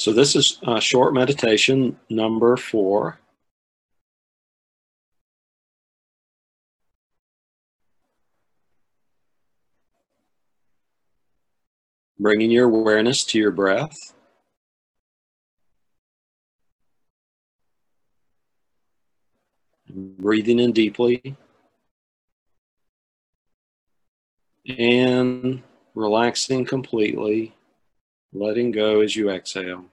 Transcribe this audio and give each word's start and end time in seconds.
So 0.00 0.14
this 0.14 0.34
is 0.34 0.58
uh, 0.66 0.80
short 0.80 1.12
meditation 1.12 2.00
number 2.08 2.56
four. 2.56 3.20
Bringing 12.18 12.50
your 12.50 12.64
awareness 12.64 13.24
to 13.24 13.38
your 13.38 13.50
breath. 13.50 14.14
Breathing 19.90 20.60
in 20.60 20.72
deeply. 20.72 21.36
And 24.66 25.62
relaxing 25.94 26.64
completely, 26.64 27.54
letting 28.32 28.70
go 28.70 29.00
as 29.00 29.16
you 29.16 29.30
exhale. 29.30 29.86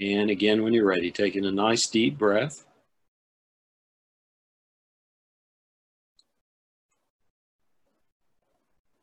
And 0.00 0.30
again, 0.30 0.62
when 0.62 0.72
you're 0.72 0.86
ready, 0.86 1.10
taking 1.10 1.44
a 1.44 1.50
nice 1.50 1.86
deep 1.86 2.18
breath. 2.18 2.64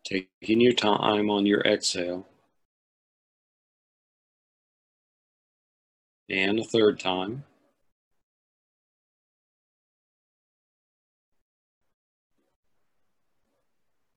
Taking 0.06 0.62
your 0.62 0.74
time 0.74 1.30
on 1.30 1.46
your 1.46 1.62
exhale. 1.62 2.28
And 6.30 6.60
a 6.60 6.64
third 6.64 7.00
time. 7.00 7.44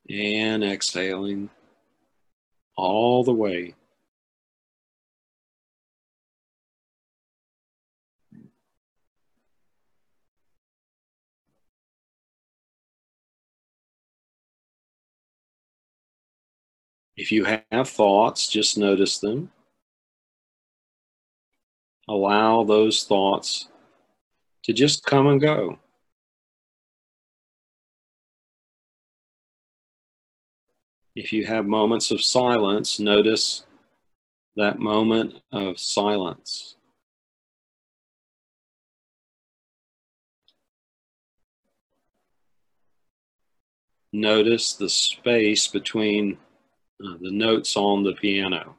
And 0.09 0.63
exhaling 0.63 1.51
all 2.77 3.25
the 3.25 3.33
way. 3.33 3.75
If 17.17 17.31
you 17.31 17.45
have 17.45 17.89
thoughts, 17.89 18.49
just 18.49 18.79
notice 18.79 19.19
them. 19.19 19.51
Allow 22.09 22.65
those 22.65 23.05
thoughts 23.05 23.69
to 24.65 24.73
just 24.73 25.05
come 25.05 25.27
and 25.27 25.41
go. 25.41 25.79
If 31.15 31.33
you 31.33 31.45
have 31.45 31.67
moments 31.67 32.11
of 32.11 32.25
silence, 32.25 32.99
notice 32.99 33.65
that 34.57 34.79
moment 34.79 35.35
of 35.53 35.79
silence. 35.79 36.77
Notice 44.13 44.75
the 44.75 44.89
space 44.89 45.67
between 45.67 46.39
uh, 47.03 47.17
the 47.21 47.31
notes 47.31 47.77
on 47.77 48.03
the 48.03 48.13
piano. 48.13 48.77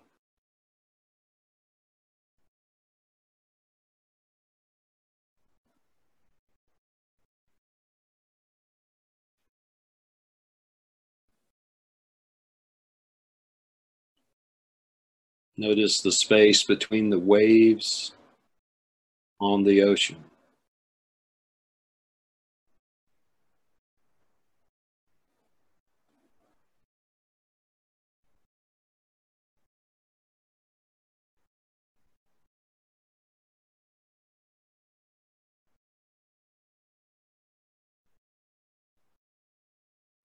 Notice 15.56 16.02
the 16.02 16.12
space 16.12 16.64
between 16.64 17.12
the 17.12 17.20
waves 17.20 18.14
on 19.40 19.64
the 19.64 19.84
ocean. 19.84 20.24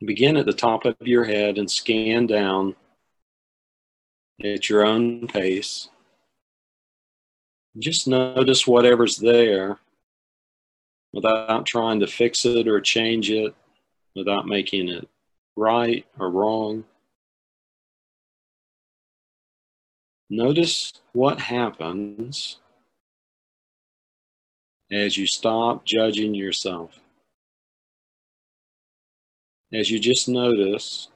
Begin 0.00 0.36
at 0.36 0.46
the 0.46 0.52
top 0.52 0.84
of 0.84 0.96
your 1.00 1.24
head 1.24 1.58
and 1.58 1.70
scan 1.70 2.26
down 2.26 2.76
at 4.42 4.68
your 4.68 4.86
own 4.86 5.26
pace. 5.26 5.88
Just 7.78 8.08
notice 8.08 8.66
whatever's 8.66 9.16
there 9.16 9.78
without 11.12 11.66
trying 11.66 12.00
to 12.00 12.06
fix 12.06 12.44
it 12.44 12.68
or 12.68 12.80
change 12.80 13.30
it, 13.30 13.54
without 14.14 14.46
making 14.46 14.88
it 14.88 15.08
right 15.56 16.06
or 16.18 16.30
wrong. 16.30 16.84
Notice 20.30 20.92
what 21.12 21.40
happens 21.40 22.58
as 24.90 25.16
you 25.16 25.26
stop 25.26 25.84
judging 25.84 26.34
yourself 26.34 27.00
as 29.72 29.90
you 29.90 29.98
just 29.98 30.28
notice 30.28 31.08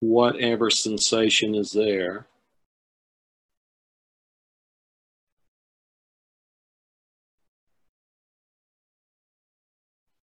whatever 0.00 0.70
sensation 0.70 1.54
is 1.54 1.72
there. 1.72 2.26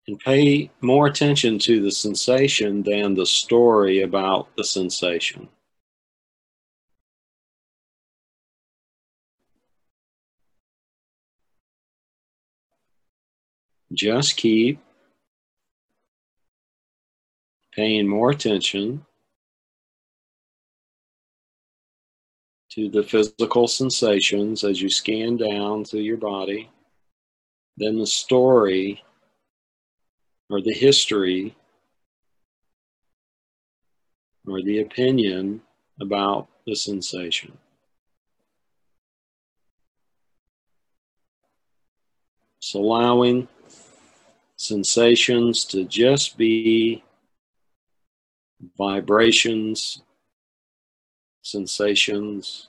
And 0.06 0.18
pay 0.20 0.70
more 0.80 1.06
attention 1.06 1.58
to 1.60 1.80
the 1.80 1.90
sensation 1.90 2.82
than 2.82 3.14
the 3.14 3.26
story 3.26 4.02
about 4.02 4.54
the 4.56 4.64
sensation. 4.64 5.48
Just 13.92 14.36
keep 14.36 14.78
paying 17.72 18.06
more 18.06 18.30
attention 18.30 19.06
to 22.74 22.88
the 22.88 23.04
physical 23.04 23.68
sensations 23.68 24.64
as 24.64 24.82
you 24.82 24.88
scan 24.88 25.36
down 25.36 25.84
through 25.84 26.00
your 26.00 26.16
body, 26.16 26.68
then 27.76 27.98
the 27.98 28.06
story 28.06 29.00
or 30.50 30.60
the 30.60 30.72
history 30.72 31.54
or 34.46 34.60
the 34.62 34.80
opinion 34.80 35.60
about 36.00 36.48
the 36.66 36.74
sensation. 36.74 37.56
So 42.58 42.80
allowing 42.80 43.46
sensations 44.56 45.64
to 45.66 45.84
just 45.84 46.36
be 46.36 47.04
vibrations, 48.76 50.02
sensations. 51.44 52.68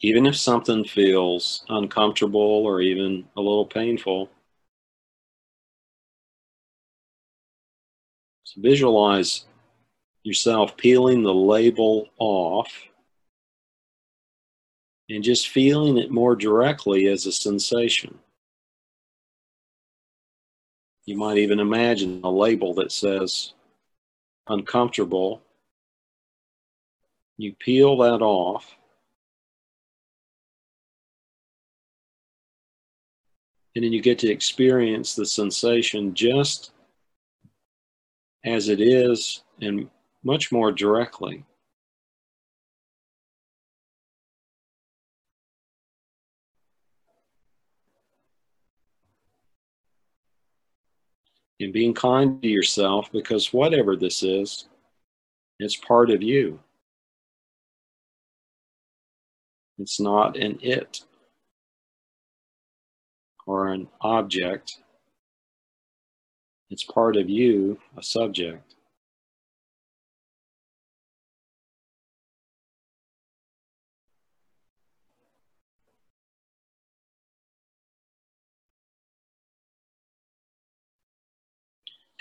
Even 0.00 0.26
if 0.26 0.36
something 0.36 0.84
feels 0.84 1.64
uncomfortable 1.68 2.38
or 2.40 2.80
even 2.80 3.26
a 3.36 3.40
little 3.40 3.66
painful, 3.66 4.30
so 8.44 8.60
visualize 8.60 9.46
yourself 10.22 10.76
peeling 10.76 11.22
the 11.22 11.34
label 11.34 12.08
off 12.18 12.70
and 15.08 15.24
just 15.24 15.48
feeling 15.48 15.96
it 15.96 16.10
more 16.12 16.36
directly 16.36 17.06
as 17.06 17.26
a 17.26 17.32
sensation. 17.32 18.18
You 21.08 21.16
might 21.16 21.38
even 21.38 21.58
imagine 21.58 22.20
a 22.22 22.30
label 22.30 22.74
that 22.74 22.92
says 22.92 23.54
uncomfortable. 24.46 25.40
You 27.38 27.54
peel 27.54 27.96
that 27.96 28.20
off. 28.20 28.76
And 33.74 33.82
then 33.82 33.94
you 33.94 34.02
get 34.02 34.18
to 34.18 34.30
experience 34.30 35.14
the 35.14 35.24
sensation 35.24 36.12
just 36.12 36.72
as 38.44 38.68
it 38.68 38.82
is 38.82 39.44
and 39.62 39.88
much 40.22 40.52
more 40.52 40.70
directly. 40.70 41.42
And 51.60 51.72
being 51.72 51.94
kind 51.94 52.40
to 52.40 52.48
yourself 52.48 53.10
because 53.12 53.52
whatever 53.52 53.96
this 53.96 54.22
is, 54.22 54.68
it's 55.58 55.76
part 55.76 56.10
of 56.10 56.22
you. 56.22 56.60
It's 59.78 60.00
not 60.00 60.36
an 60.36 60.58
it 60.62 61.00
or 63.46 63.68
an 63.68 63.88
object. 64.00 64.78
It's 66.70 66.84
part 66.84 67.16
of 67.16 67.28
you, 67.28 67.78
a 67.96 68.02
subject. 68.02 68.74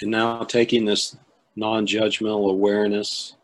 And 0.02 0.12
now 0.12 0.44
taking 0.44 0.86
this 0.86 1.16
non 1.56 1.88
judgmental 1.88 2.50
awareness 2.50 3.36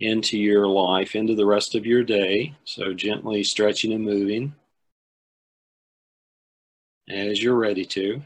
into 0.00 0.38
your 0.38 0.66
life, 0.66 1.14
into 1.14 1.34
the 1.34 1.46
rest 1.46 1.74
of 1.74 1.86
your 1.86 2.02
day. 2.02 2.54
So 2.64 2.92
gently 2.92 3.44
stretching 3.44 3.92
and 3.92 4.04
moving 4.04 4.54
as 7.08 7.42
you're 7.42 7.54
ready 7.54 7.84
to. 7.84 8.22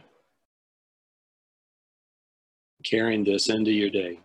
Carrying 2.85 3.25
this 3.25 3.49
into 3.49 3.73
your 3.73 3.91
day. 3.91 4.21